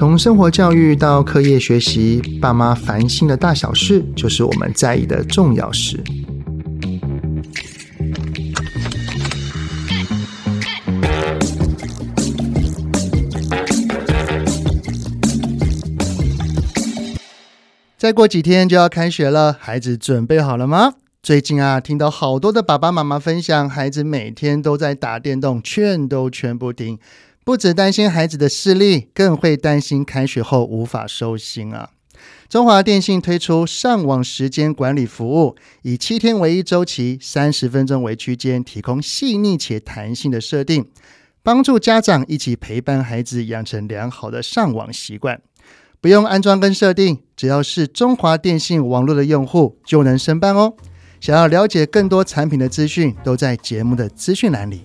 [0.00, 6.02] 从生活教育到课业学习，爸妈烦心的大小事，就是我们在意的重要事。
[17.98, 20.94] 再过几天就要开学了，孩子准备好了吗？
[21.22, 26.98] 最近啊，听到好多的爸爸妈妈分享，孩子每天都在打电动，劝都劝不听。
[27.50, 31.90] 不止担心孩子的视力，更会担心开学后无法收心啊。
[32.48, 40.86] 中华电信推出上网时间管理服务，以七天为一周期，三十分钟为区间，提供细腻且弹性的设定，
[41.42, 45.42] 帮助家长一起陪伴孩子养成良好的上网习惯。
[46.00, 50.74] 不用安装跟设定，只要是中华电信网络的用户就能申办哦。
[51.20, 54.84] 想要了解更多产品的资讯，都在节目的资讯栏里。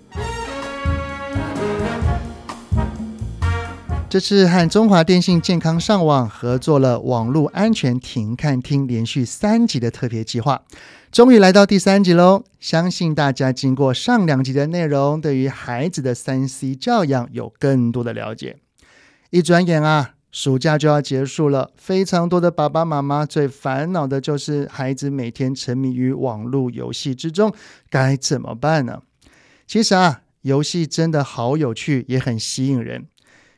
[4.08, 10.64] 这次和中华电信健康上网合作了网络安全停看听连续三集的特别计划，
[11.11, 12.44] 终于来到第三集喽！
[12.59, 18.58] 相信大家经过上两集的内容，对于孩子的三 C 教养有更多的了解。
[19.31, 20.11] 一转眼啊。
[20.31, 27.53] 暑假就要结束了，非常多的爸爸妈妈最烦恼的就是孩子每天沉迷于网络游戏之中，
[27.89, 29.02] 该怎么办呢？
[29.66, 33.06] 其实啊，游戏真的好有趣，也很吸引人。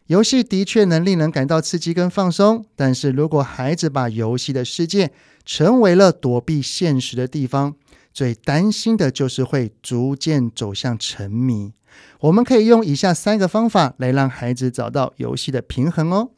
[0.07, 5.11] 游戏的确能令人感到刺激跟放松，但是如果孩子把游戏的世界
[5.45, 7.75] 成为了躲避现实的地方，
[8.13, 11.73] 最担心的就是会逐渐走向沉迷。
[12.21, 16.31] 我们可以用以下三个方法来让孩子找到游戏的平衡哦。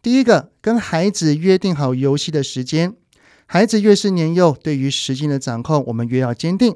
[0.00, 2.94] 第一个，跟孩子约定好游戏的时间。
[3.46, 6.74] 孩子越是年幼，对于时间的掌控，我们越要坚定。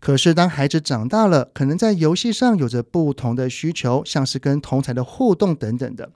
[0.00, 6.10] 可是，当孩子长大了，可能在游戏上有着不同的需求，像是跟同侪的互动等等的。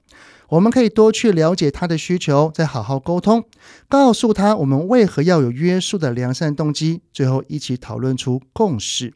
[0.51, 3.45] 我们可以多去了解他的需求，再好好沟通，
[3.89, 9.15] 告诉他我们为何要有约束的良善动机，最后一起讨论出共识，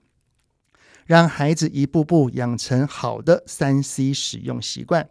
[1.04, 5.10] 让孩子一步步养成好的三 C 使用习惯。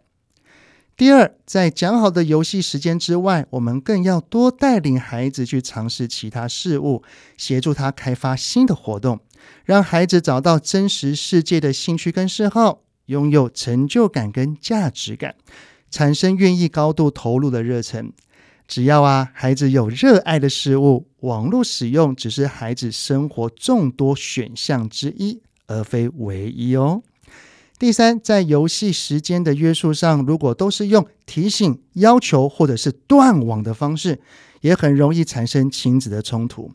[0.96, 7.02] 第二，在讲好的游戏时间之外，我们更要多带领孩子去尝试其他事物，
[7.36, 9.20] 协助他开发新的活动，
[9.64, 15.34] 让孩子找到真实世界的兴趣跟嗜好，拥有成就感跟价值感，
[15.90, 18.12] 产生愿意高度投入的热忱。
[18.68, 27.02] 只要啊，孩子有热爱的事物，网络使用只是孩子生活众多选项之一，而非唯一哦。
[27.78, 34.18] 第三，在游戏时间的约束上，如果都是用提醒、要求或者是断网的方式，
[34.62, 36.72] 也很容易产生亲子的冲突。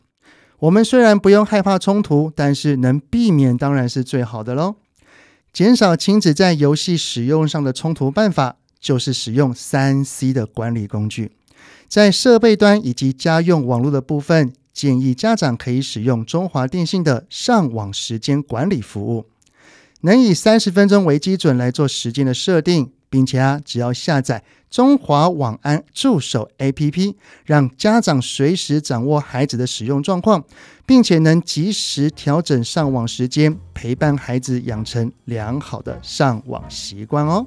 [0.62, 4.76] 我们虽然不用害怕冲突，但是能避免当然是最好的喽。
[5.52, 11.32] 减少亲子在游戏使用上的冲突办法，就是使用三 C 的管理工具。
[11.88, 19.26] 在设备端以及家用网络的部分，建议家长可以使用中华电信的上网时间管理服务。
[20.02, 27.14] 能以三十分钟为基准来做时间的设定，并且啊，只要下载中华网安助手 APP，
[27.44, 30.42] 让家长随时掌握孩子的使用状况，
[30.86, 37.46] 并且能及时调整上网时间，陪伴孩子养成良好的上网习惯哦。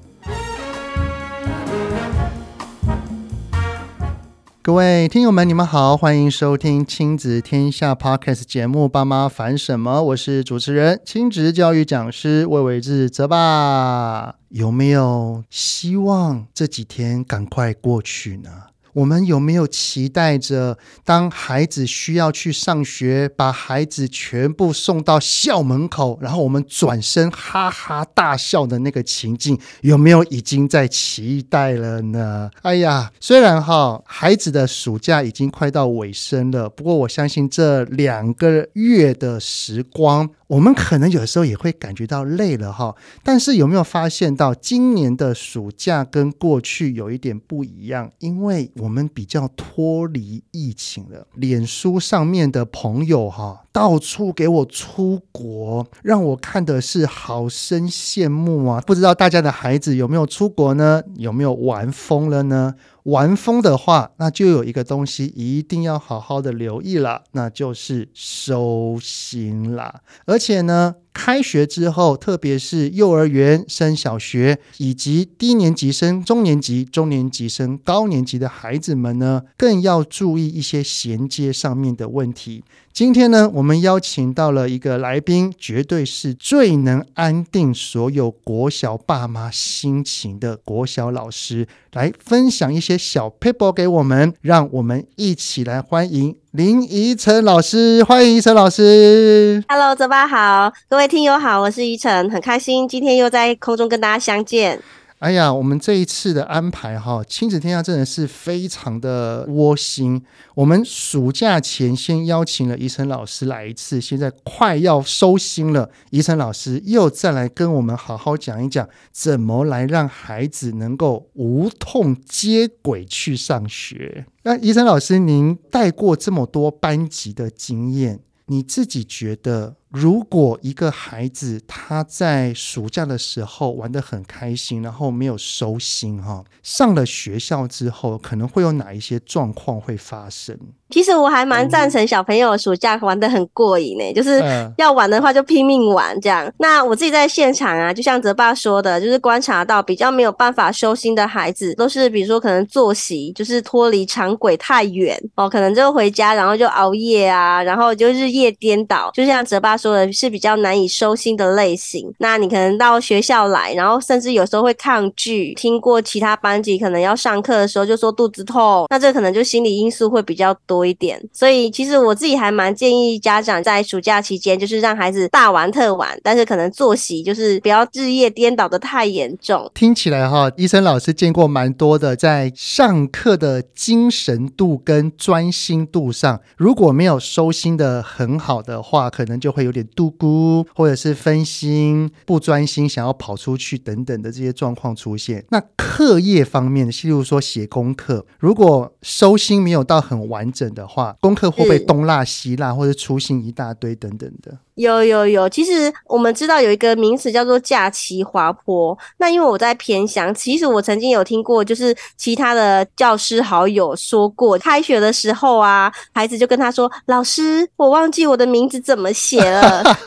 [4.65, 14.33] 各位听友们，你们好，欢迎收听亲子天下 Podcast 节目《爸妈烦什么》，我是主持人、亲子教育讲师魏伟志泽爸。
[14.49, 18.49] 有没有希望这几天赶快过去呢？
[18.95, 32.49] 我们有没有期待着，当孩子需要去上学，把孩子全部送到校门口，然后我们转身哈哈大笑的那个情境，有没有已经在期待了呢？
[32.61, 42.95] 哎呀，虽然哈，孩子的暑假已经快到尾声了，不过我相信这两个月的时光，我们可能有的时候也会感觉到累了哈。
[43.23, 48.11] 但是有没有发现到今年的暑假跟过去有一点不一样？
[48.19, 58.81] 因为我们比较脱离疫情了，脸书上面的朋友哈，到处给我出国，让我看的是好生羡慕啊！
[58.81, 61.01] 不知道大家的孩子有没有出国呢？
[61.15, 62.75] 有没有玩疯了呢？
[63.05, 70.01] 玩疯的话，那就有一个东西一定要好好的留意了，那就是收心啦。
[70.25, 82.65] 而且呢，开学之后，特别是幼儿园升小学，以及低年级升中年级、中年级升高年级的孩子们呢，更要注意一些衔接上面的问题。
[82.91, 98.01] 今天呢，我们邀请到了一个来宾，绝对是最能安定所有国小爸妈心情的国小老师，来分享一些小 paper 给我们，让我们一起来欢迎林怡晨老师。
[98.05, 99.61] 欢迎怡晨老师。
[99.67, 104.79] Hello，泽爸好，各位听友好，我是怡晨，很开心今天又在空中跟大家相见。
[105.19, 110.21] 哎呀，我们这一次的安排哈，亲子天下真的是非常的窝心。
[110.53, 124.25] 我们暑假前先邀请了怡辰老师来一次，现在快要收心了，怡辰老师又再来跟我们好好讲一讲，怎么来让孩子能够无痛接轨去上学。
[124.43, 129.77] 那怡辰老师，您带过这么多班级的经验，你自己觉得？
[129.95, 140.59] 如果一个孩子他在暑假的时候玩得很开心，然后没有收心哈，上了学校之后可能会有哪一些状况会发生？
[140.91, 144.39] 其实我还蛮赞成小朋友暑假玩得很过瘾呢、欸，就是
[144.77, 146.51] 要玩的话就拼命玩这样。
[146.59, 159.95] 那我自己在现场啊，就像泽爸说的，就是观察到比较没有办法收心的孩子，都是比如说可能作息就是脱离常轨太远哦，可能就回家然后就熬夜啊，然后就日夜颠倒，就像泽爸说。
[159.95, 165.53] 的是比较难以收心的类型，那你可能到学校来，然后甚至有时候会抗拒。
[165.53, 171.21] 听过其他班级可能要上课的时候就说肚子痛，那这可能就心理因素会比较多一点。
[171.31, 179.69] 所以其实我自己还蛮建议家长在暑假期间，就是让孩子大玩特玩，但是可能作息就是不要日夜颠倒的太严重。
[179.73, 189.75] 听起来哈，医生老师见过蛮多的，在上课的精神度跟专心度上，如果没有收心的很好的话，可能就会有。
[189.75, 195.43] 点度孤，或者是分心、不专心，想要跑出去等等的这些状况出现。
[195.49, 204.57] 那课业方面，例如说写功课，如果收心没有到很完整的话，功课会不会东落西落，或者粗心一大堆等等的？
[204.75, 208.97] 有有有，其实我们知道有一个名词叫做假期滑坡。
[209.17, 219.54] 那因为我在偏乡，其实我曾经有听过，就是其他的教师好友说过，开学的时候啊，孩子就跟他说：“老师，我忘记我的名字怎么写了。”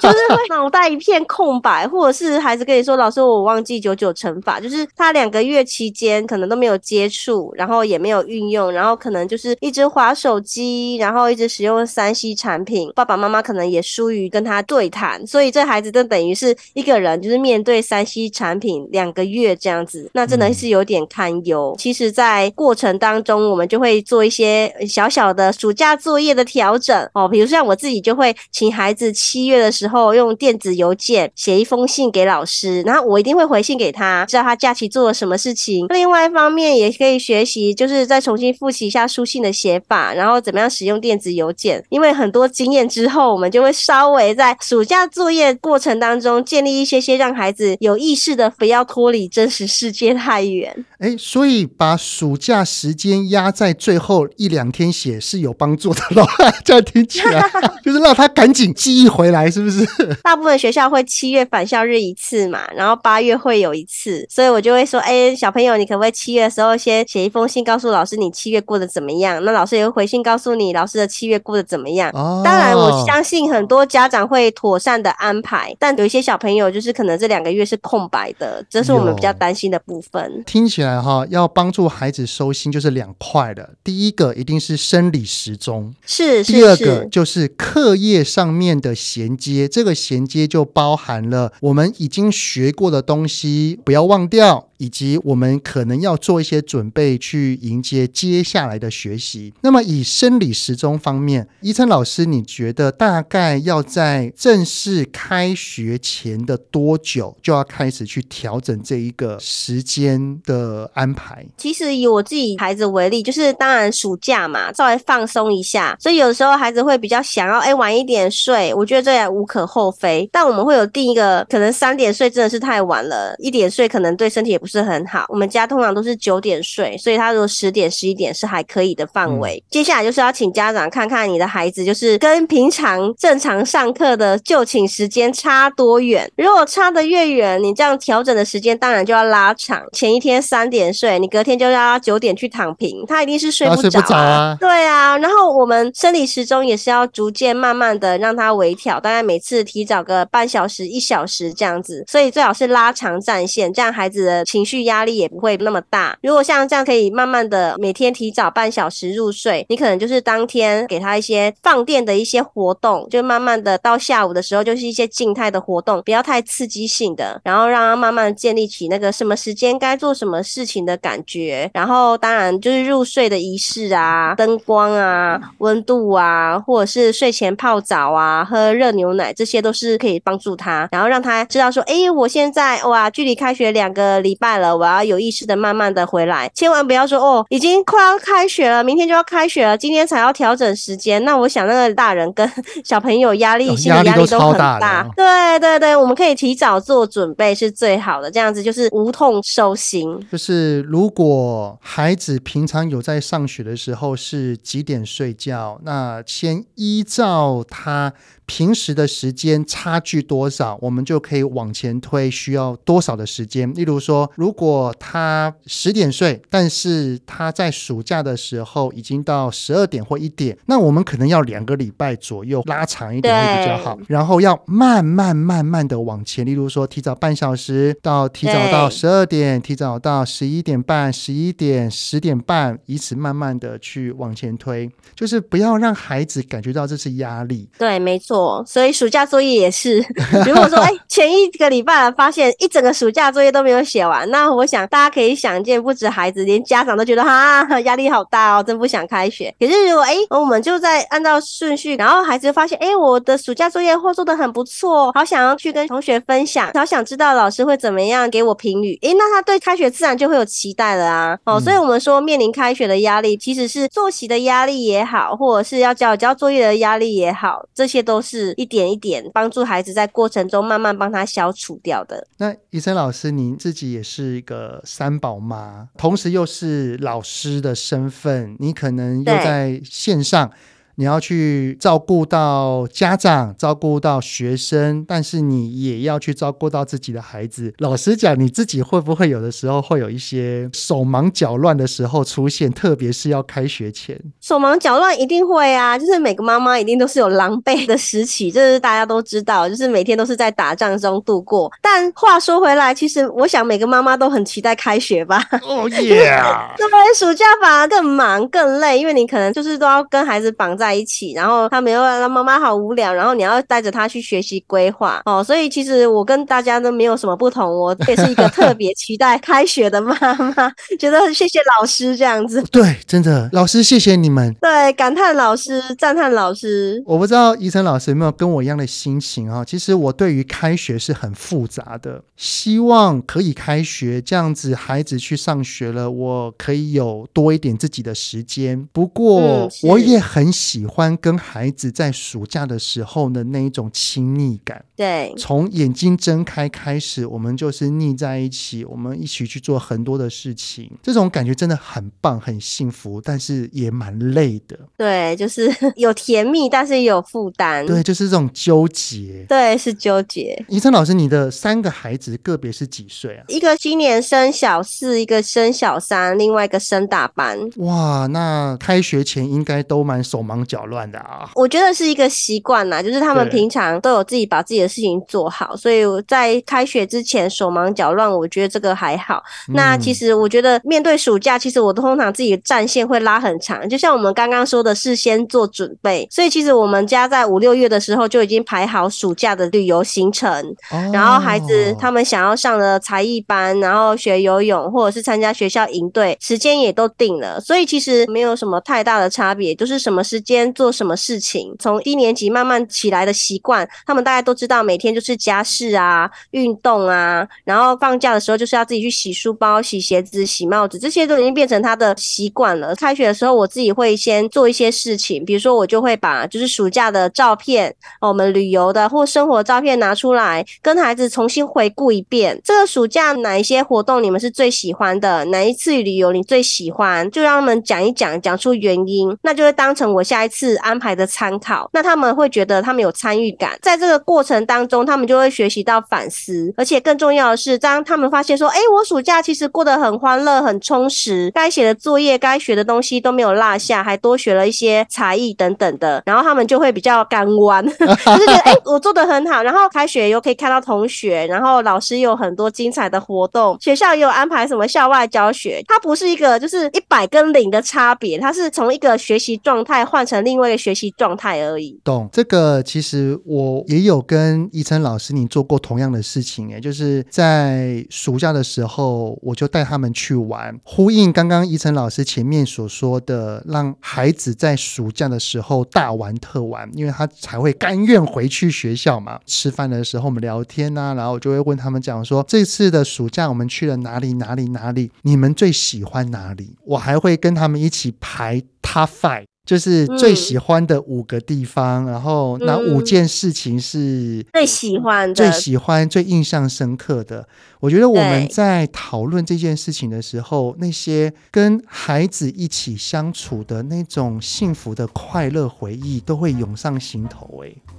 [0.00, 14.62] 就是会脑袋一片空白，或者是孩子跟你说：“老师，我忘记九九乘法。”就是他两个月期间可能都没有接触，然后也没有运用，然后可能就是一直划手机，然后一直使用三 C 产品，爸爸妈妈可能也疏于跟他。
[14.69, 21.75] 对谈，所以这孩子就等于是一个人，就是面对三 C 产品两个月这样子，那真的是有点堪忧。
[21.75, 35.87] 嗯、其实，在过程当中，我们就会做一些小小的暑假作业的调整哦，比如像我自己就会请孩子七月的时候用电子邮件写一封信给老师，然后我一定会回信给他，知道他假期做了什么事情。
[35.90, 41.85] 另外一方面，也可以学习，就是再重新复习一下书信的写法，然后怎么样使用电子邮件。
[41.88, 44.56] 因为很多经验之后，我们就会稍微在。
[44.61, 50.85] 暑假作业过程当中，建立一些些让孩子有意识的，不要脱离真实世界太远。
[50.99, 56.26] 哎，所以把暑假时间压在最后一两天写是有帮助的喽。
[56.64, 57.43] 这样听起来
[57.85, 59.87] 就是让他赶紧记忆回来，是不是？
[60.25, 69.45] 大部分学校会七月返校日一次嘛，然后八月会有一次，所以我就会说，哎，小朋友，你可不可以七月的时候先写一封信，告诉老师你七月过得怎么样？
[69.45, 72.11] 那老师也会回信告诉你，老师的七月过得怎么样？
[72.15, 74.39] 哦，当然，我相信很多家长会。
[74.39, 80.45] 会妥善的安排，但有一些小朋友就是可能这两个月是空白的，这是我们比较担心的部分。
[80.47, 94.68] 听起来哈，要帮助孩子收心就是两块的，第一个一定是生理时钟，是，是，第二个就是课业上面的衔接，这个衔接就包含了我们已经学过的东西，不要忘掉。
[94.78, 99.52] 以及我们可能要做一些准备去迎接接下来的学习。
[99.61, 111.44] 那么以生理时钟方面，怡辰老师，你觉得大概要在正式开学前的多久就要开始去调整这一个时间的安排？
[111.56, 120.28] 其实以我自己孩子为例，就是当然暑假嘛，稍微放松一下，所以有时候孩子会比较想要哎晚一点睡，我觉得这也无可厚非。
[120.32, 124.68] 但我们会有定一个，可能三点睡真的是太晚了，一点睡可能对身体也不。
[124.69, 125.25] 是很好。
[125.29, 129.63] 我们家通常都是九点睡，所以他如果十点、十一点是还可以的范围。
[129.67, 136.31] 嗯、接下来就是要请家长看看你的孩子，就是跟平常正常上课的就寝时间差多远。
[136.37, 139.83] 如果差得越远，你这样调整的时间当然就要拉长。
[139.93, 144.03] 前一天三点睡，你隔天就要他九点去躺平，他一定是睡不着、啊。
[144.03, 144.57] 不着啊。
[144.61, 152.05] 对啊，然后我们生理时钟也是要逐渐慢慢的让他微调，大概每次提早个半小时、一小时这样子。
[152.07, 156.19] 所以最好是拉长战线，这样孩子的情情绪压力也不会那么大。
[156.21, 171.71] 如果像这样可以慢慢的每天提早半小时入睡，你可能就是当天给他一些放电的一些活动，就慢慢的到下午的时候就是一些静态的活动，不要太刺激性的，然后让他慢慢建立起那个什么时间该做什么事情的感觉。
[171.73, 191.23] 然后当然就是入睡的仪式啊，灯光啊，温度啊，或者是睡前泡澡啊，喝热牛奶，这些都是可以帮助他，然后让他知道说，哎，我现在哇，距离开学两个礼拜了，我要有意识的慢慢的回来，千万不要说哦，已经快要开学了，明天就要开学了，今天才要调整时间。
[191.25, 192.50] 那我想那个大人跟
[192.83, 194.78] 小朋友压力，心理压力都很大。
[194.78, 200.19] 大哦、对对对，我们可以提早做准备是最好的，这样子就是无痛收心。
[200.31, 208.12] 就是如果孩子平常有在上学的时候是几点睡觉，那先依照他。
[208.50, 213.71] 平时的时间差距多少，我们就可以往前推需要多少的时间。
[213.75, 223.99] 例如说，如果他十点睡，但是他在暑假的时候已经到十二点或一点，那我们可能要两个礼拜左右拉长一点会比较好。
[224.07, 237.68] 然后要慢慢慢慢的往前，例如说提早半小时到提早到十二点，提早到十一点半、十一点、十点半，以此慢慢的去往前推，就是不要让孩子感觉到这是压力。
[237.76, 238.62] 对，没错。
[238.64, 239.99] 所以暑假作业也是，
[240.47, 249.54] 如果说哎、欸，前一个礼拜发现一整个暑假作业都没有写完，那我想大家可以想见，不止孩子，连家长都觉得哈 压力好大哦，真不想开学。
[249.58, 261.38] 可是如果哎、欸，我们就在按照顺序，然后孩子就发现哎、欸，我的暑假作业或做的很不错，好想要去跟同学分享，好想知道老师会怎么样给我评语，哎、欸，那他对开学自然就会有期待了啊。
[261.44, 268.49] 哦，所以我们说面临开学的压力，其实是作息的压力也好，或者是要交交作业的压力也好，这些都是。
[268.58, 272.26] 一点一点帮助孩子在过程中慢慢帮他消除掉的。
[272.38, 280.51] 那医生老师，您自己也是一个三宝妈，同时又是老师的身份，你可能又在线上。
[280.99, 287.73] 你要去照顾到家长，照顾到学生，但是你也要去照顾到自己的孩子。
[287.78, 292.69] 老实讲，你自己会不会有的时候会有一些手忙脚乱的时候出现？
[292.73, 295.97] 特别是要开学前，手忙脚乱一定会啊！
[295.97, 301.71] 就是每个妈妈一定都是有狼狈的时期，这是大家都知道，就是每天都是在打仗中度过。
[301.81, 305.47] 但话说回来，其实我想每个妈妈都很期待开学吧？
[305.62, 306.43] 哦耶！
[306.76, 310.88] 对，暑假反而更忙更累，因为你可能就是都要跟孩子绑在。
[310.88, 322.62] 在一起，然后他们又让妈妈好无聊，然后你要带着他去学习规划哦，所以其实我跟大家都没有什么不同，我也是一个特别期待开学的妈妈， 觉得谢谢老师这样子。
[322.71, 324.54] 对，真的，老师谢谢你们。
[324.62, 327.02] 对，感叹老师，赞叹老师。
[327.04, 329.62] 我不知道怡晨老师有没有跟我一样的心情啊？
[329.62, 338.88] 其实我对于开学是很复杂的，希望可以开学，这样子孩子去上学了，我可以有多一点自己的时间。
[338.92, 340.77] 不过我也很喜。
[340.78, 344.85] 喜欢跟孩子在暑假的时候的那一种亲密感。
[344.97, 354.78] 对，从眼睛睁开开始，我们就是腻在一起，我们一起去做很多的事情，这种感觉真的很棒，很幸福，但是也蛮累的。
[354.97, 357.85] 对，就是 有甜蜜，但是也有负担。
[357.85, 359.44] 对，就是这种纠结。
[359.49, 360.64] 对，是纠结。
[360.68, 363.44] 医生老师，你的三个孩子个别是几岁啊？
[363.49, 367.58] 一个今年升小四，一个升小三，另外一个升大班。
[367.76, 371.49] 哇，那开学前应该都蛮手忙脚乱的啊！
[371.55, 379.43] 我觉得是一个习惯啦，就是他们平常都有自己把自己的事情做好，所以我在开学之前手忙脚乱，我觉得这个还好。
[379.69, 386.29] 嗯、那其实我觉得面对暑假，其实我都通常自己的战线会拉很长，就像我们刚刚说的，事先做准备。
[386.31, 390.51] 所以其实我们家在五六月的时候就已经排好暑假的旅游行程，
[390.91, 397.61] 哦、然后孩子他们想要上的才艺班，然后学游泳或者是参加学校营队，时间也都定了。
[397.61, 400.58] 所以其实没有什么太大的差别，就是什么时间。
[400.59, 401.75] 间做什么事情。
[401.79, 412.95] 从一年级慢慢起来的习惯，他们大概都知道每天就是家事啊、运动啊，然后放假的时候就是要自己去洗书包、洗鞋子、洗帽子，这些都已经变成他的习惯了。
[412.97, 422.61] 开学的时候，我自己会先做一些事情，比如说我就会把就是暑假的照片，我们旅游的或生活照片拿出来，跟孩子重新回顾一遍。
[422.65, 425.45] 这个暑假哪一些活动你们是最喜欢的？
[425.47, 427.31] 哪一次旅游你最喜欢？
[427.31, 431.88] 就让他们讲一讲，讲出原因，那就会当成我下一次安排的参考。
[431.92, 448.07] 那他们会觉得他们有参与感，在这个过程当中，他们就会学习到反思，而且更重要的是，当他们发现说，哎，我暑假其实过得很欢乐、很充实，该写的作业、该学的东西都没有落下，还多学了一些才艺等等的，然后他们就会比较甘愿，就
[448.38, 449.62] 是觉得哎，我做的很好。
[449.62, 461.99] 然后开学又可以看到同学，然后老师有很多精彩的活动，学校也有安排什么校外教学，它不是一个就是一百跟零的差别，它是从一个学习状态换成另外一个学习状态而已。
[462.04, 479.40] 懂这个，其实我也有跟怡晨老师你做过同样的事情，哎，就是在暑假的时候，我就带他们去玩，呼应刚刚怡晨老师前面所说的，让孩子在暑假的时候大玩特玩，因为他才会甘愿回去学校嘛。
[479.47, 486.76] 吃饭的时候我们聊天啊，然后我就会问他们讲说，这次的暑假我们去了哪里哪里哪里，你们最喜欢哪里？
[486.85, 489.44] 我还会跟他们一起排 Top Five。
[489.69, 497.47] 就是最喜欢的五个地方，嗯、然后哪五件事情是最喜欢的、最喜欢、最印象深刻的？
[497.81, 507.63] 我觉得我们在讨论这件事情的时候，那些跟孩子一起相处的那种幸福的快乐回忆，都会涌上心头。
[507.63, 507.98] 哎。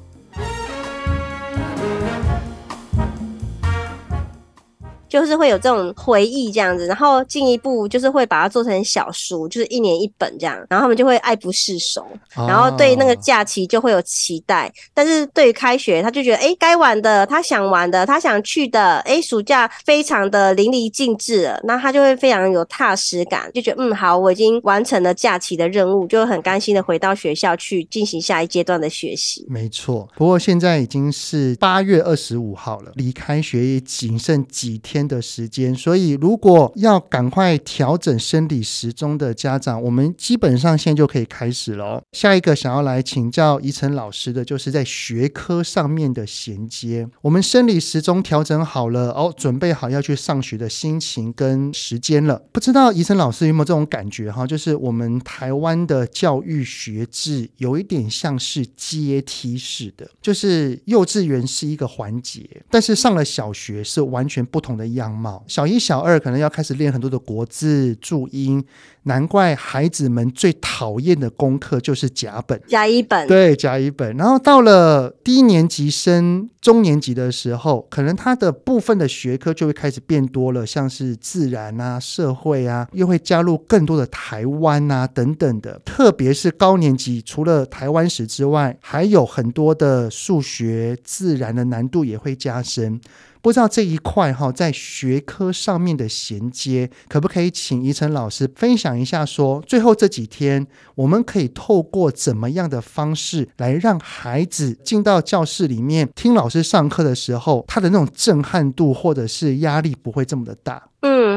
[5.10, 14.68] 就是会有这种回忆这样子，然后进一步就是会把它做成小书，就是一年一本这样，然后他们就会爱不释手，然后对那个假期就会有期待。
[14.68, 29.46] 哦、但是对于开学，他就觉得哎该玩的，他想玩的，他想去的，哎暑假非常的淋漓尽致了，那他就会非常有踏实感，就觉得嗯好，我已经完成了假期的任务，就很甘心的回到学校去进行下一阶段的学习。
[29.50, 42.02] 没错，不过现在已经是八月二十五号了，离开学也仅剩几天的时间，所以如果要赶快调整生理时钟的家长，我们基本上现在就可以开始了。
[42.12, 47.08] 下一个想要来请教怡晨老师的，就是在学科上面的衔接。
[47.22, 52.42] 我们生理时钟调整好了，哦，准备好要去上学的心情跟时间了。
[52.52, 54.46] 不知道怡晨老师有没有这种感觉哈？
[54.46, 64.89] 就是我们台湾的教育学制有一点像是阶梯式的，就是幼稚园是一个环节，但是上了小学是完全不同的。
[64.94, 68.64] 样貌，小一、小二可能要开始练很多的国字、注音，
[69.04, 73.28] 难怪孩子们最讨厌的功课就是甲本、甲乙本。
[73.28, 74.16] 对，甲乙本。
[74.18, 85.82] 然后到了低年级升中年级的时候，可能他的部分的学科就会开始变多了，像是自然啊、社会啊，又会加入更多的台湾啊等等的。
[85.86, 93.00] 特别是高年级，除了台湾史之外，还有很多的数学、自然的难度也会加深。
[93.42, 99.26] 不知道这一块哈，在学科上面的衔接，可不可以请宜晨老师分享一下？
[99.26, 110.89] 说最后这几天，我们可以透过怎么样的方式来让孩子进到教室里面听老师上课的时候，他的那种震撼度或者是压力不会这么的大。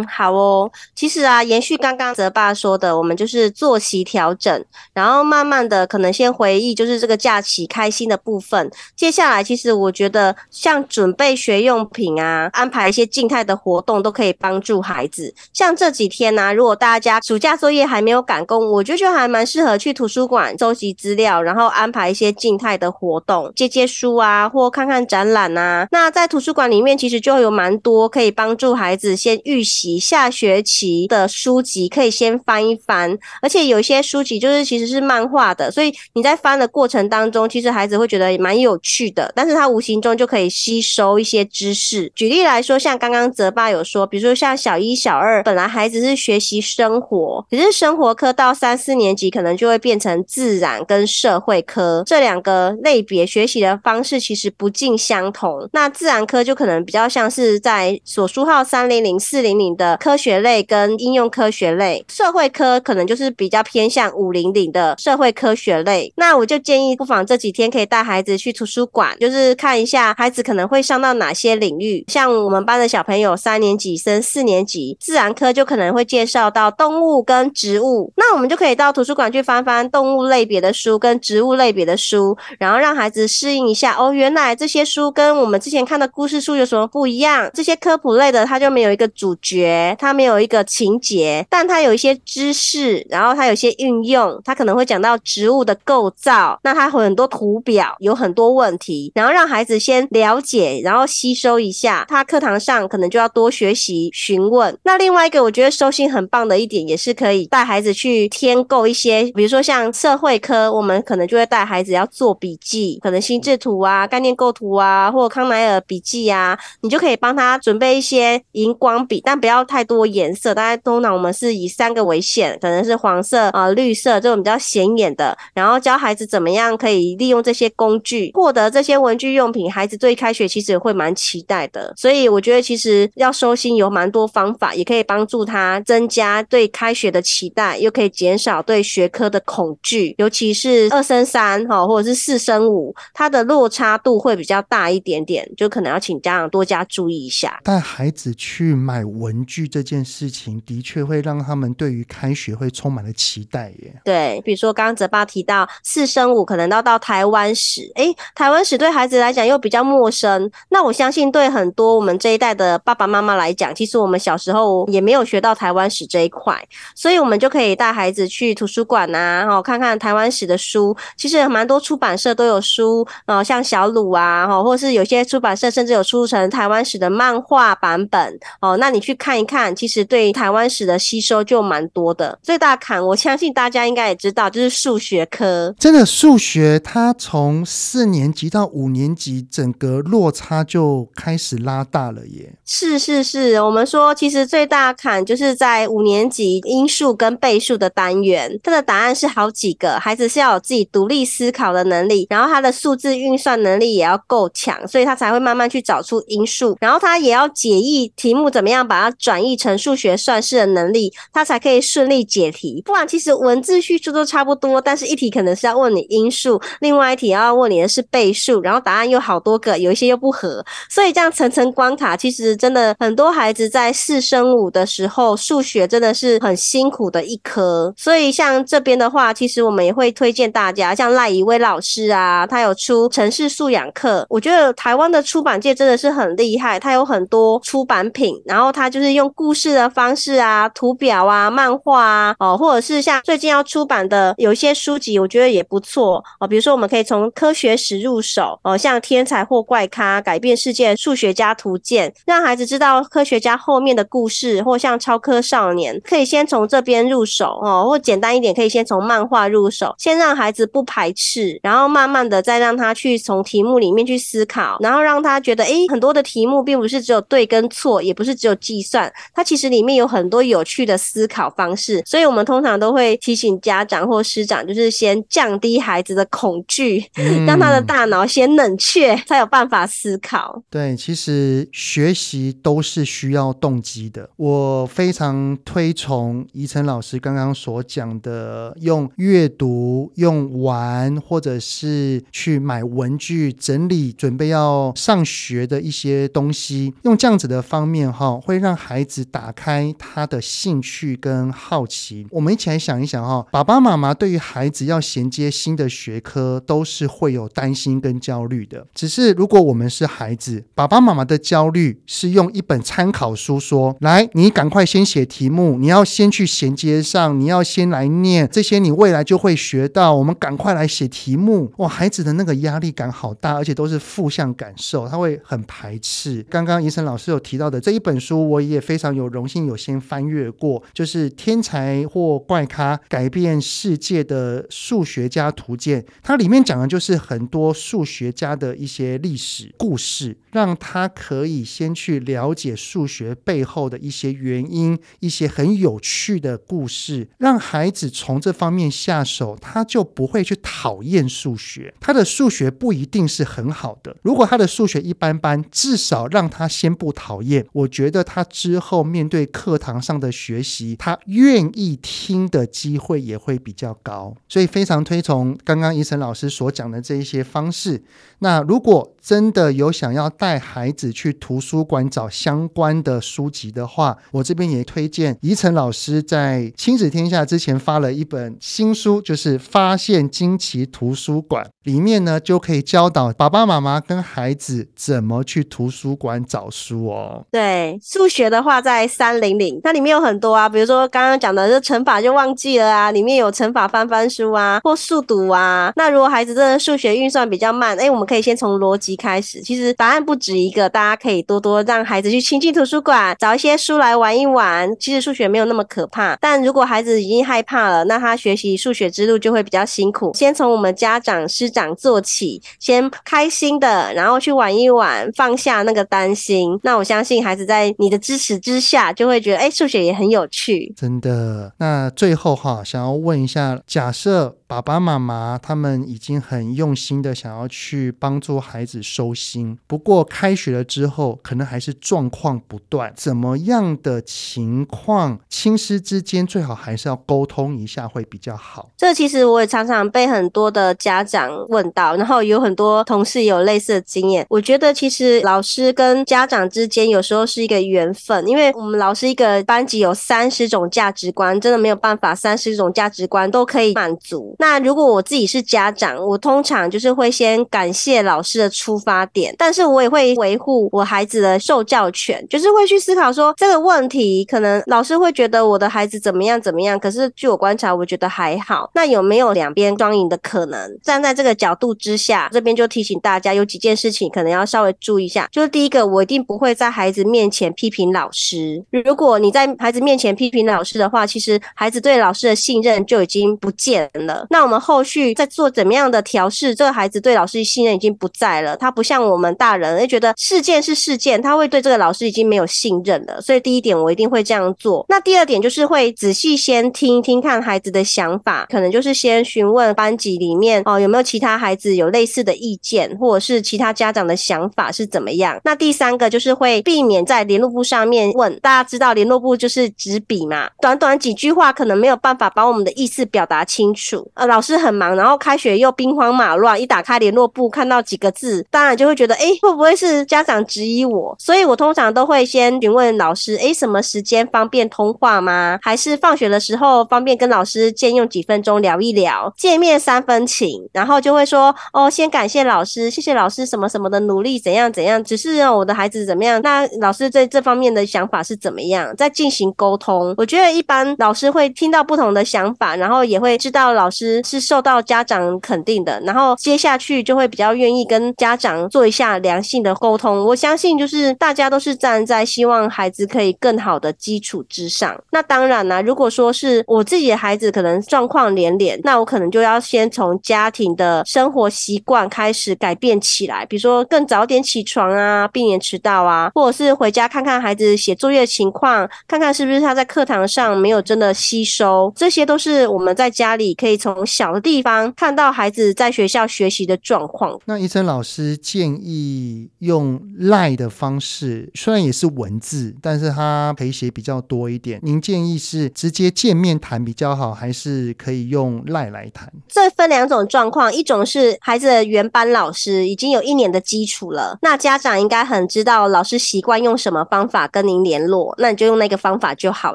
[0.06, 0.70] 好哦。
[0.94, 8.70] 其实啊，延续刚刚泽爸说的，我们就是作息调整，然后慢慢的可能先回忆，就是这个假期开心的部分。
[8.96, 15.34] 接下来，其实我觉得像准备学用品啊，安排一些静态的活动，都可以帮助孩子。
[15.52, 25.86] 像这几天呢、如果大家暑假作业还没有赶工，我觉得就还蛮适合去图书馆收集资料，然后安排一些静态的活动，借借书啊，或看看展览啊。
[25.90, 29.32] 那在图书馆里面，其实就有蛮多可以帮助孩子先。
[29.44, 42.10] 预习下学期的书籍可以先翻一翻，而且有些书籍就是其实是漫画的，所以你在翻的过程当中，其实孩子会觉得蛮有趣的，但是他无形中就可以吸收一些知识。
[42.14, 55.68] 举例来说，像刚刚泽爸有说，比如说像小一、小二，本来孩子是学习生活，可是生活科到三四年级可能就会变成自然跟社会科这两个类别学习的方式其实不尽相同。
[55.72, 59.42] 那自然科就可能比较像是在索书号三零零四。
[59.42, 66.12] 零零的科学类跟应用科学类，社会科可能就是比较偏向五零零的社会科学类。
[66.16, 72.04] 那我就建议，不妨这几天可以带孩子去图书馆，就是看一下孩子可能会上到哪些领域。
[72.08, 78.12] 像我们班的小朋友，三年级升四年级，自然科就可能会介绍到动物跟植物。
[78.16, 83.96] 那我们就可以到图书馆去翻翻动物类别的书跟植物类别的书，然后让孩子适应一下。
[83.98, 87.50] 哦，原来这些书跟我们之前看的故事书有什么不一样？
[87.52, 89.61] 这些科普类的，它就没有一个主角，
[89.98, 102.06] 它没有一个情节，但它有一些知识，然后它有些运用，它可能会讲到植物的构造，那它会很多图表，有很多问题，然后让孩子先了解，然后吸收一下。
[102.08, 104.76] 他课堂上可能就要多学习询问。
[104.84, 120.54] 那另外一个，我觉得收心很棒的一点，也是可以带孩子去添购一些，比如说像社会科，我们可能就会带孩子要做笔记，可能心智图啊、概念构图啊，或康乃尔笔记啊，你就可以帮他准备一些荧光笔，但不要 要太多颜色。
[120.54, 129.70] 大概通常我们是以三个为限，可能是黄色啊、绿色这种比较显眼的，然后教孩子怎么样可以利用这些工具获得这些文具用品。
[129.72, 147.60] 孩子对开学其实会蛮期待的，所以我觉得其实要收心有蛮多方法，也可以帮助他增加对开学的期待，又可以减少对学科的恐惧，尤其是二升三哈，或者是四升五，它的落差度会比较大一点点，就可能要请家长多加注意一下。
[147.64, 153.94] 带孩子去买文具这件事情，的确会让他们对于开学会充满了期待耶。
[154.04, 160.50] 对，比如说刚刚泽爸提到四升五，可能要到台湾史，诶，台湾史对孩子来讲又比较陌生。
[160.68, 166.62] 那我相信对很多我们这一代的爸爸妈妈来讲，其实我们小时候也没有学到台湾史这一块，
[166.94, 170.96] 所以我们就可以带孩子去图书馆啊，哈，看看台湾史的书。
[171.16, 178.38] 其实蛮多出版社都有书，呃，像小鲁啊，哈，或是有些出版社甚至有出成台湾史的漫画版本。
[178.60, 182.38] 哦，那你去看一看，其实对台湾史的吸收就蛮多的。
[182.42, 185.74] 最大坎，我相信大家应该也知道，就是数学科。
[185.78, 192.54] 真的，数学它从四年级到五年级，整个落差就开始拉大了耶。
[192.64, 212.82] 是是是，我们说其实最大坎就是在五年级因数跟倍数的单元，它的答案是好几个，孩子是要有自己独立思考的能力，然后他的数字运算能力也要够强，所以他才会慢慢去找出因数，然后他也要解译题目，怎么样把它转译成数学算式的能力，他才可以顺利解题。
[212.84, 222.42] 不然其实文字叙述都差不多，但是一题可能是要问你因数，另外一题要问你的是倍数，然后答案又好多个，有一些又不合，所以这样层层关卡，其实。
[222.56, 227.94] 真的很多孩子在四升五的时候，数学真的是很辛苦的一科。
[227.96, 234.26] 所以像这边的话，其实我们也会推荐大家，像赖以威老师啊，他有出城市素养课。
[234.28, 246.46] 我觉得台湾的出版界真的是很厉害，他有很多出版品，然后他就是用故事的方式啊、图表啊、漫画啊，哦，或者是像最近要出版的有一些书籍，我觉得也不错哦。
[246.46, 269.01] 比如说，我们可以从科学史入手哦，像《天才或怪咖：改变世界数学家图鉴》，让孩子知道科学家后面的故事，或像超科少年，可以先从这边入手哦，或简单一点，可以先从漫画入手，先让孩子不排斥，然后慢慢的再让他去从题目里面去思考，然后让他觉得，诶，很多的题目并不是只有对跟错，也不是只有计算，
[269.32, 272.02] 它其实里面有很多有趣的思考方式。
[272.04, 280.62] 所以我们通常都会提醒家长或师长，就是先降低孩子的恐惧，嗯、 让他的大脑先冷却，才有办法思考。
[280.70, 282.52] 对，其实学习。
[282.62, 284.28] 都是需要动机的。
[284.36, 302.26] 我非常推崇怡晨老师刚刚所讲的，用阅读、用玩，或者是去买文具、整理准备要上学的一些东西，用这样子的方面哈，会让孩子打开他的兴趣跟好奇。
[302.32, 308.84] 我们一起来想一想哈，爸爸妈妈对于孩子要衔接新的学科，都是会有担心跟焦虑的。
[308.92, 312.32] 只是如果我们是孩子，爸爸妈妈的焦虑是。
[312.32, 320.14] 用一本参考书说：“来，你赶快先写题目，你要先去衔接上，你要先来念这些，你未来就会学到。
[320.14, 321.70] 我们赶快来写题目。
[321.76, 326.42] 哇，孩子的那个压力感好大，而且都是负向感受，他会很排斥。
[326.48, 336.00] 刚刚怡辰老师有提到的这一本书，我也也非常有荣幸有先翻阅过，就是《天才或怪咖：改变世界的数学家图鉴》。
[336.22, 342.22] 它里面讲的就是很多数学家的一些历史故事，让他可以先去。
[342.22, 351.92] 了解数学背后的一些原因，一些很有趣的故事，让孩子从这方面下手，他就不会去讨厌数学。
[352.00, 357.66] 他的数学不一定是很好的，如果他的数学一般般，至少让他先不讨厌。
[357.72, 364.32] 我觉得他之后面对课堂上的学习，他愿意听的机会也会比较高。
[364.48, 368.00] 所以非常推崇刚刚怡晨老师所讲的这一些方式。
[368.38, 387.46] 那如果真的有想要带孩子去图书馆找相关的书籍的话，我这边也推荐怡晨老师在亲子天下之前发了一本新书，就是《发现惊奇图书馆》，里面呢就可以教导爸爸妈妈跟孩子怎么去图书馆找书哦。
[387.50, 395.92] 对，数学的话在三零零，它里面有很多啊，比如说刚刚讲的这乘法就忘记了啊，里面有乘法翻翻书啊，或速读啊。
[395.96, 404.88] 那如果孩子真的数学运算比较慢，哎，我们可以先从逻辑开始，其实答案不止一个，大家可以多多让孩子去亲近图书馆，找一些书来玩一玩。
[405.00, 410.32] 其实数学没有那么可怕，但如果孩子已经害怕了，那他学习数学之路就会比较辛苦。
[410.34, 416.78] 先从我们家长师长做起，先开心的，然后去玩一玩，放下那个担心。
[416.82, 420.92] 那我相信孩子在你的支持之下，就会觉得哎，数学也很有趣。
[420.96, 421.72] 真的。
[421.78, 424.56] 那最后哈，想要问一下，假设。
[424.72, 433.12] 爸爸妈妈他们已经很用心的想要去帮助孩子收心，不过开学了之后，可能还是状况不断。
[433.14, 438.88] 怎么样的情况，亲师之间最好还是要沟通一下会比较好。
[438.96, 444.46] 这其实我也常常被很多的家长问到，然后有很多同事有类似的经验。
[444.48, 454.54] 我觉得其实老师跟家长之间有时候是一个缘分，因为我们老师一个班级有三十种价值观，真的没有办法三十种价值观都可以满足。
[454.58, 468.90] 那如果我自己是家长，我通常就是会先感谢老师的出发点，但是我也会维护我孩子的受教权，就是会去思考说这个问题，可能老师会觉得我的孩子怎么样怎么样，可是据我观察，我觉得还好。
[468.94, 470.98] 那有没有两边双赢的可能？
[471.02, 475.48] 站在这个角度之下，这边就提醒大家有几件事情可能要稍微注意一下。
[475.50, 478.84] 就是第一个，我一定不会在孩子面前批评老老师。
[479.04, 484.46] 如果你在孩子面前批评老师的话，其实孩子对老师的信任就已经不见了。
[484.50, 488.76] 那我们后续在做怎么样的调试，这个孩子对老师的信任已经不在了。
[488.76, 493.40] 他不像我们大人，会觉得事件是事件，他会对这个老师已经没有信任了。
[493.40, 495.04] 所以第一点，我一定会这样做。
[495.08, 505.60] 那第二点就是会仔细先听听看孩子的想法，可能就是先询问班级里面哦有没有其他孩子有类似的意见，或者是其他家长的想法是怎么样。
[505.64, 508.54] 那第三个就是会避免在联络簿上面面问。
[508.60, 514.30] 大家知道联络部就是纸笔嘛，短短几句话可能没有办法把我们的意思表达清楚。
[514.34, 521.34] 呃，老师很忙，然后开学又兵荒马乱，一打开联络部看到几个字，当然就会觉得，哎，会不会是家长质疑我？
[521.38, 525.78] 所以我通常都会先询问老师，哎，什么时间方便通话吗？
[525.80, 529.52] 还是放学的时候方便跟老师借用几分钟聊一聊？
[529.56, 536.60] 见面三分情，然后就会说，哦，先感谢老师，谢谢老师什么什么的努力，怎样怎样，只是让我的孩子怎么样？
[536.62, 539.14] 那老师在这方面的想法是怎么样？
[539.16, 540.34] 再进行沟通。
[540.38, 545.02] 我觉得一般老师会听到不同的想法，然后也会知道老师是受到。
[545.02, 550.44] 家长肯定的，然后接下去就会比较愿意跟家长做一下良性的沟通。
[550.46, 555.20] 我相信，就是大家都是站在希望孩子可以更好的基础之上。
[555.32, 575.12] 那当然啦，如果说是我自己的孩子可能状况连连，那我可能就要先从家庭的生活习惯开始改变起来，比如说更早点起床啊，避免迟到啊，或者是回家看看孩子写作业的情况，看看是不是他在课堂上没有真的吸收，这些都是我们在家里可以从小的地方。
[575.14, 585.00] 看到孩子在学校学习的状况，那医生老师建议用赖的方式，虽然也是文字，但是他陪写比较多一点。
[585.02, 589.52] 您建议是直接见面谈比较好，还是可以用赖来谈？
[589.68, 599.94] 这分两种状况，一种是孩子的原班老师已经有一年的基础了，那家长应该很知道老师习惯用什么方法跟您联络，那你就用那个方法就好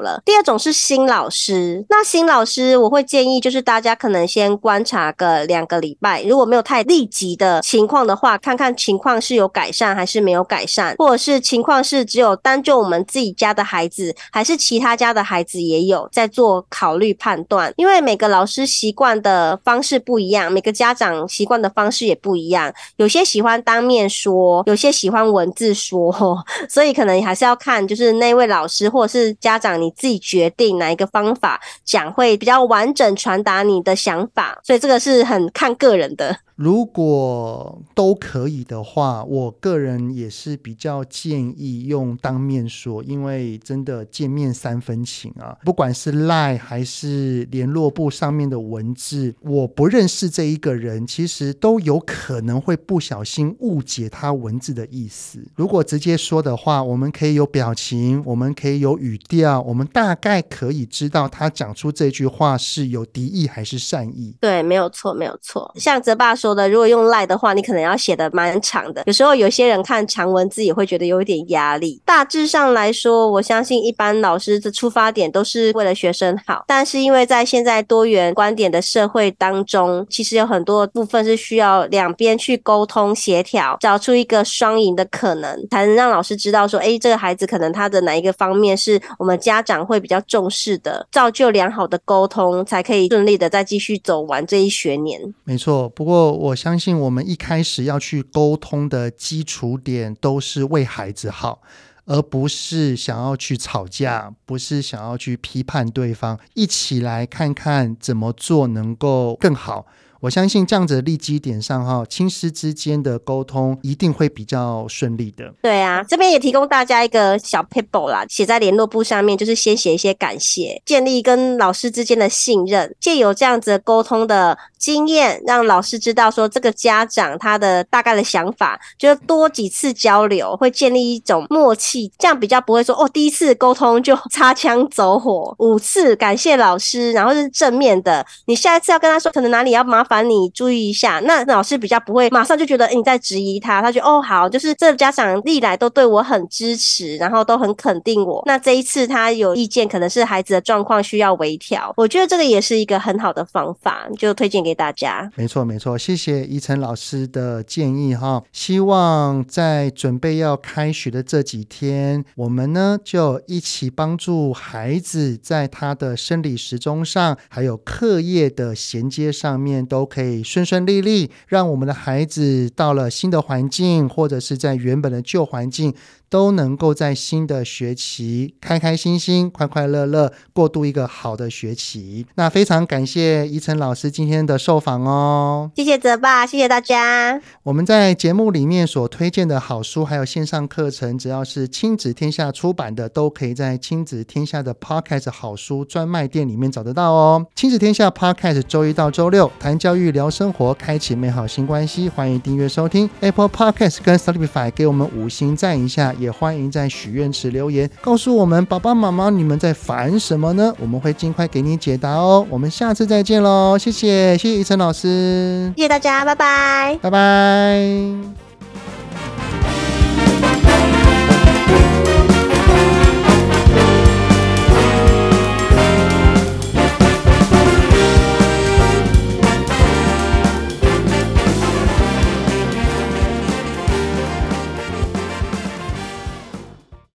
[0.00, 0.20] 了。
[0.26, 4.98] 第二种是新老师，那新老师我会建议就是大家可能先观察。
[5.12, 17.72] 个两个礼拜，如果没有太立即的情况的话，看看情况是有改善还是没有改善，或者是情况是只有单就我们自己家的孩子，还是其他家的孩子也有在做考虑判断。
[17.76, 26.14] 因为每个老师习惯的方式不一样，每个家长习惯的方式也不一样，有些喜欢当面说，有些喜欢文字说，
[26.70, 34.58] 所以可能还是要看看就是那位老师或者是家长你自己决定哪一个方法讲会比较完整传达你的想法。
[34.64, 34.78] 所以。
[34.78, 36.38] 这个是很看个人的。
[36.58, 45.56] 如果都可以的话，我个人也是比较建议用当面说，因为真的见面三分情啊。
[45.64, 55.38] 不管是 lie 还是联络簿上面的文字，我不认识这一个人，其实都有可能会不小心误解他文字的意思。
[55.54, 64.34] 如果直接说的话，我们可以有表情，我们可以有语调，我们大概可以知道他讲出这句话是有敌意还是善意。
[64.40, 65.72] 对，没有错，没有错。
[65.76, 66.47] 像泽爸说。
[66.48, 69.02] 说的，如果用赖的话，你可能要写的蛮长的。
[69.04, 72.00] 有时候有些人看长文字也会觉得有一点压力。
[72.06, 95.20] 大致上来说，我相信一般老师的出发点都是为了学生好，但是因为在现在多元观点的社会当中，其实有很多部分是需要两边去沟通协调，找出一个双赢的可能，才能让老师知道说，哎，这个孩子可能他的哪一个方面是我们家长会比较重视的，造就良好的沟通，才可以顺利的再继续走完这一学年。
[95.44, 96.37] 没错，不过。
[96.38, 101.60] 我相信我们一开始要去沟通的基础点都是为孩子好，
[102.04, 109.86] 而不是想要去吵架，不是想要去批判对方，一起来看看怎么做能够更好。
[110.20, 115.52] 我相信这样子的立基点上哈，亲师之间的沟通一定会比较顺利的。
[115.62, 140.28] 对啊，这边也提供大家一个小 paper 啦，写在联络簿上面，就是先写一些感谢，建立跟老师之间的信任，借由这样子沟通的经验，让老师知道说这个家长他的大概的想法，就多几次交流会建立一种默契，这样比较不会说哦，第一次沟通就擦枪走火，五次感谢老师，然后是正面的，你下一次要跟他说可能哪里要麻烦。
[140.28, 148.42] 你注意一下，那老师比较不会马上就觉得你在质疑他，他觉哦好，就是这家长历来都对我很支持，然后都很肯定我。
[148.44, 155.30] 那这一次他有意见，可能是孩子的状况需要微调，我觉得这个也是一个很好的方法，就推荐给大家。
[155.36, 158.42] 没错没错，谢谢怡晨老师的建议哈。
[158.52, 169.97] 希望在准备要开学的这几天，我们呢就一起帮助孩子在他的生理时钟上，还有课业的衔接上面都。
[169.98, 175.92] 都可以顺顺利利，让我们的孩子到了新的环境，或者是在原本的旧环境。
[176.30, 182.26] 都能够在新的学期开开心心、快快乐乐过渡一个好的学期。
[182.34, 187.40] 那非常感谢怡晨老师今天的受访哦，谢谢泽爸，谢谢大家。
[187.62, 197.46] 我们在节目里面所推荐的好书，还有线上课程，只要是亲子天下出版的，都可以在亲子天下的 Podcast 好书专卖店里面找得到哦。
[197.54, 202.08] 亲子天下 Podcast 周一到周六谈教育、聊生活，开启美好新关系。
[202.08, 206.14] 欢迎订阅收听 Apple Podcast 跟 Spotify，给我们五星赞一下。
[206.18, 210.72] 也欢迎在许愿池留言，告诉我们爸爸妈妈你们在烦什么呢？
[210.80, 212.46] 我们会尽快给你解答哦。
[212.50, 218.47] 我们下次再见喽，谢谢谢谢依晨老师，谢谢大家，拜拜，拜拜。